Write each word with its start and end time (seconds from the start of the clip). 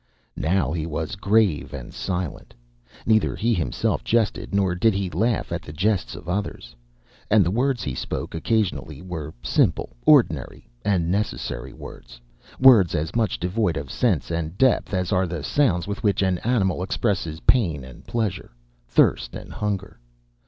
Now 0.35 0.71
he 0.71 0.87
was 0.87 1.15
grave 1.15 1.75
and 1.75 1.93
silent; 1.93 2.55
neither 3.05 3.35
he 3.35 3.53
himself 3.53 4.03
jested 4.03 4.51
nor 4.51 4.73
did 4.73 4.95
he 4.95 5.11
laugh 5.11 5.51
at 5.51 5.61
the 5.61 5.71
jests 5.71 6.15
of 6.15 6.27
others; 6.27 6.75
and 7.29 7.45
the 7.45 7.51
words 7.51 7.83
he 7.83 7.93
spoke 7.93 8.33
occasionally 8.33 8.99
were 9.03 9.31
simple, 9.43 9.95
ordinary 10.03 10.67
and 10.83 11.11
necessary 11.11 11.71
words 11.71 12.19
words 12.59 12.95
as 12.95 13.15
much 13.15 13.39
devoid 13.39 13.77
of 13.77 13.91
sense 13.91 14.31
and 14.31 14.57
depth 14.57 14.91
as 14.91 15.11
are 15.11 15.27
the 15.27 15.43
sounds 15.43 15.85
with 15.87 16.01
which 16.01 16.23
an 16.23 16.39
animal 16.39 16.81
expresses 16.81 17.39
pain 17.41 17.83
and 17.83 18.07
pleasure, 18.07 18.49
thirst 18.87 19.35
and 19.35 19.53
hunger. 19.53 19.99